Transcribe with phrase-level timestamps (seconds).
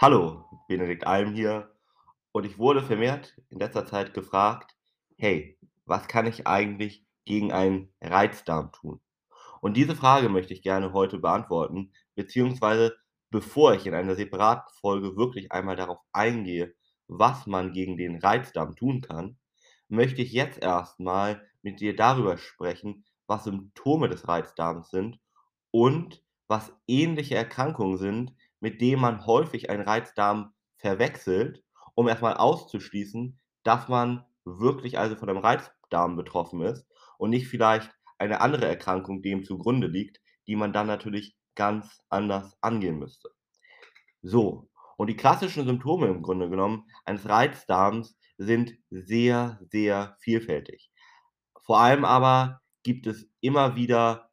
[0.00, 1.74] Hallo, Benedikt Alm hier.
[2.30, 4.76] Und ich wurde vermehrt in letzter Zeit gefragt:
[5.16, 9.00] „Hey, was kann ich eigentlich gegen einen Reizdarm tun?“
[9.60, 12.96] Und diese Frage möchte ich gerne heute beantworten, beziehungsweise
[13.30, 16.76] bevor ich in einer separaten Folge wirklich einmal darauf eingehe,
[17.08, 19.36] was man gegen den Reizdarm tun kann,
[19.88, 25.18] möchte ich jetzt erst mal mit dir darüber sprechen, was Symptome des Reizdarms sind
[25.72, 31.62] und was ähnliche Erkrankungen sind, mit denen man häufig einen Reizdarm verwechselt,
[31.94, 36.86] um erst mal auszuschließen, dass man wirklich also von einem Reizdarm betroffen ist
[37.18, 42.56] und nicht vielleicht eine andere Erkrankung dem zugrunde liegt, die man dann natürlich ganz anders
[42.60, 43.30] angehen müsste.
[44.22, 50.90] So, und die klassischen Symptome im Grunde genommen eines Reizdarms sind sehr, sehr vielfältig.
[51.64, 54.27] Vor allem aber gibt es immer wieder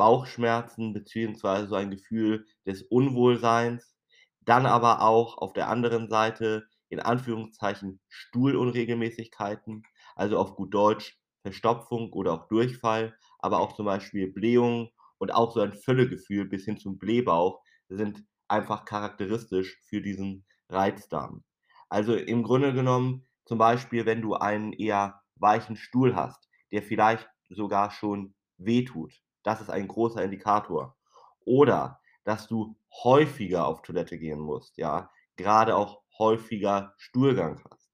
[0.00, 3.94] Bauchschmerzen beziehungsweise so ein Gefühl des Unwohlseins,
[4.40, 9.84] dann aber auch auf der anderen Seite in Anführungszeichen Stuhlunregelmäßigkeiten,
[10.16, 15.52] also auf gut Deutsch Verstopfung oder auch Durchfall, aber auch zum Beispiel Blähungen und auch
[15.52, 21.44] so ein Völlegefühl bis hin zum Blähbauch sind einfach charakteristisch für diesen Reizdarm.
[21.88, 27.28] Also, im Grunde genommen zum Beispiel, wenn du einen eher weichen Stuhl hast, der vielleicht
[27.48, 29.12] sogar schon wehtut.
[29.42, 30.96] Das ist ein großer Indikator.
[31.44, 37.90] Oder dass du häufiger auf Toilette gehen musst, ja, grade auch häufiger Stuhlgang hast.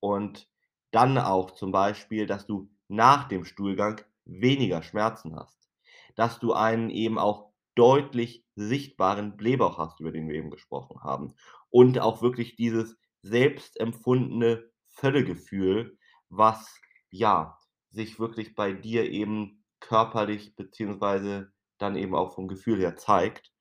[0.00, 0.48] Und
[0.90, 5.68] dann auch zum Beispiel, dass du nach dem Stuhlgang weniger Schmerzen hast.
[6.14, 11.34] Dass du einen eben auch deutlich sichtbaren Blähbauch hast, über den wir eben gesprochen haben.
[11.70, 16.80] Und auch wirklich dieses selbst empfundene Völlegefühl, was,
[17.10, 17.58] ja,
[17.90, 23.52] sich wirklich bei dir eben körperlich beziehungsweise dann eben auch vom Gefühl her zeigt.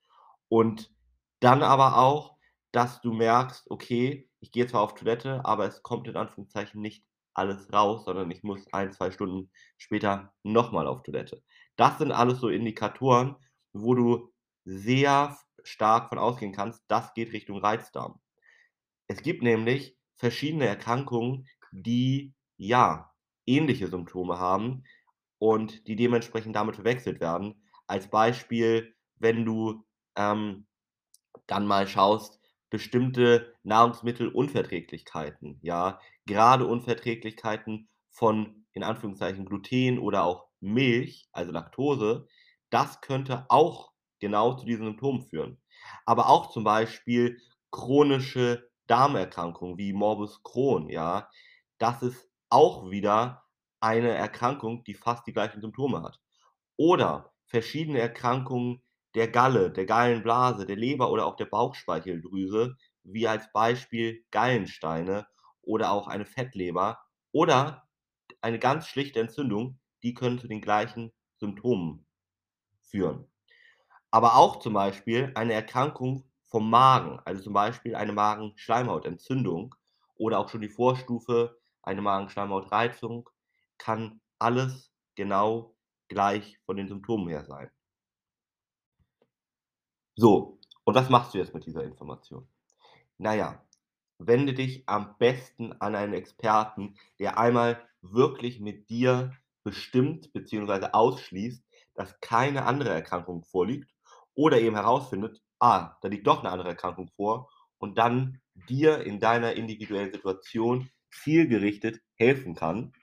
[0.50, 0.92] Und
[1.40, 2.38] dann aber auch,
[2.72, 7.06] dass du merkst: „Okay, ich gehe zwar auf Toilette, aber es kommt in Anführungszeichen nicht
[7.34, 11.44] alles raus, sondern ich muss 1, 2 Stunden später noch mal auf Toilette.“
[11.76, 13.36] Das sind alles so Indikatoren,
[13.74, 14.32] wo du
[14.66, 18.20] sehr stark von ausgehen kannst, das geht Richtung Reizdarm.
[19.08, 23.14] Es gibt nämlich verschiedene Erkrankungen, die, ja,
[23.46, 24.84] ähnliche Symptome haben
[25.44, 27.62] und die dementsprechend damit verwechselt werden.
[27.86, 29.84] Als Beispiel, wenn du,
[30.16, 30.68] ähm,
[31.48, 32.40] dann mal schaust,
[32.70, 42.26] bestimmte Nahrungsmittelunverträglichkeiten, ja, grade Unverträglichkeiten von, in Anführungszeichen, Gluten oder auch Milch, also Laktose,
[42.70, 45.62] das könnte auch genau zu diesen Symptomen führen.
[46.06, 47.38] Aber auch zum Beispiel
[47.70, 51.28] chronische Darmerkrankungen wie Morbus Crohn, ja?
[51.80, 53.44] Das ist auch wieder
[53.84, 56.20] eine Erkrankung, die fast die gleichen Symptome hat.
[56.78, 58.82] Oder verschiedene Erkrankungen
[59.16, 65.28] der Galle, der Gallenblase, der Leber oder auch der Bauchspeicheldrüse, wie als Beispiel Gallensteine
[65.62, 67.00] oder auch eine Fettleber
[67.32, 67.88] oder
[68.42, 72.06] eine ganz schlichte Entzündung, die können zu den gleichen Symptomen
[72.82, 73.28] führen.
[74.12, 79.76] Aber auch zum Beispiel eine Erkrankung vom Magen, also zum Beispiel eine Magenschleimhautentzündung
[80.16, 83.30] oder auch schon die Vorstufe, eine Magenschleimhautreizung,
[83.84, 85.76] kann alles genau
[86.10, 87.70] gleich von den Symptomen her sein.
[90.18, 92.48] So, und was machst du jetzt mit dieser Information?
[93.20, 93.64] Na ja,
[94.20, 99.34] wende dich am besten an einen Experten, der einmal wirklich mit dir
[99.64, 101.64] bestimmt beziehungsweise ausschließt,
[101.96, 103.92] dass keine andere Erkrankung vorliegt
[104.36, 109.20] oder eben herausfindet: „Ah, da liegt doch 'ne andere Erkrankung vor“, und dann dir in
[109.20, 112.94] deiner individuellen Situation zielgerichtet helfen kann.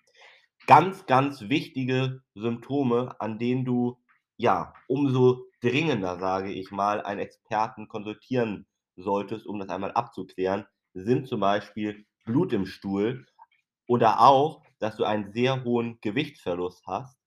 [0.71, 3.99] Ganz, ganz wichtige Symptome, an denen du,
[4.37, 8.67] ja, umso dringender, sage ich mal, einen Experten konsultieren
[8.97, 13.27] solltest, um das einmal abzuklären, sind zum Beispiel Blut im Stuhl
[13.87, 17.19] oder auch, dass du einen sehr hohen Gewichtsverlust hast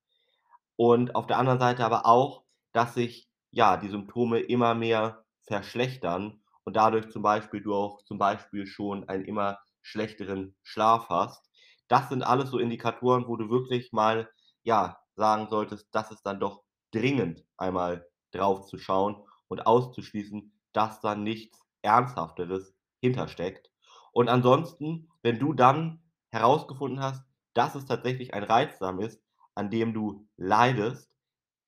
[0.76, 2.44] und auf der anderen Seite aber auch,
[2.74, 8.18] dass sich, ja, die Symptome immer mehr verschlechtern und dadurch zum Beispiel du auch zum
[8.20, 11.50] Beispiel schon einen immer schlechteren Schlaf hast.
[11.88, 14.30] Das sind alles so Indikatoren, wo du wirklich mal,
[14.64, 21.00] ja, sagen solltest, das ist dann doch dringend, einmal drauf zu schauen und auszuschließen, dass
[21.02, 23.72] da nichts Ernsthafteres hintersteckt.
[24.12, 26.02] Und ansonsten, wenn du dann
[26.32, 29.22] herausgefunden hast, dass es tatsächlich ein Reizdarm ist,
[29.56, 31.12] an dem du leidest,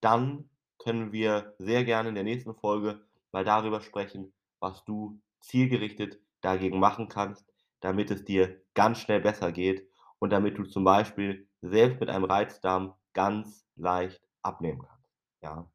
[0.01, 6.19] dann können wir sehr gerne in der nächsten Folge mal darüber sprechen, was du zielgerichtet
[6.41, 7.45] dagegen machen kannst,
[7.81, 9.87] damit es dir ganz schnell besser geht
[10.25, 15.11] und damit du zum Beispiel selbst mit einem Reizdarm ganz leicht abnehmen kannst,
[15.43, 15.69] ja?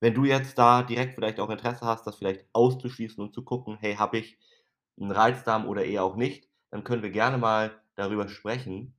[0.00, 3.76] Wenn du jetzt da direkt vielleicht auch Interesse hast, das vielleicht auszuschließen und zu gucken:
[3.80, 4.38] „Hey, habe ich
[4.98, 8.94] 'n Reizdarm oder eher auch nicht?“ Dann können wir gerne mal darüber sprechen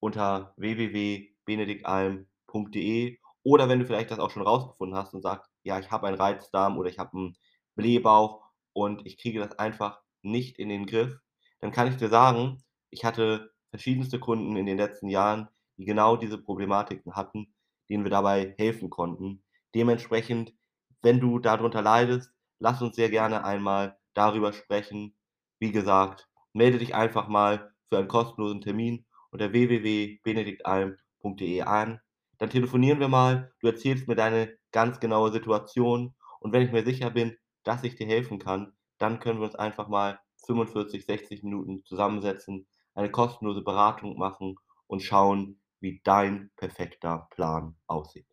[0.00, 5.90] unter www.benediktalm.de oder wenn du vielleicht das auch schon rausgefunden hast und sagst: „Ja, ich
[5.92, 7.36] habe einen Reizdarm oder ich habe 'n
[7.76, 11.18] Blähbauch und ich kriege das einfach nicht in den Griff“,
[11.60, 16.16] dann kann ich dir sagen, ich hatte verschiedenste Kunden in den letzten Jahren, die genau
[16.16, 17.54] diese Problematiken hatten,
[17.88, 19.44] denen wir dabei helfen konnten.
[19.74, 20.54] Dementsprechend,
[21.02, 25.14] wenn du da drunter leidest, lass uns sehr gerne einmal darüber sprechen.
[25.58, 32.00] Wie gesagt, melde dich einfach mal für einen kostenlosen Termin unter www.benediktalm.de an.
[32.38, 36.84] Dann telefonieren wir mal, du erzählst mir deine ganz genaue Situation und wenn ich mir
[36.84, 41.42] sicher bin, dass ich dir helfen kann, dann können wir uns einfach mal 45, 60
[41.42, 42.66] Minuten zusammensetzen,
[42.96, 44.56] eine kostenlose Beratung machen
[44.86, 48.26] und schauen, wie dein perfekter Plan aussieht.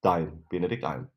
[0.00, 1.10] Dein Benedikt Alm.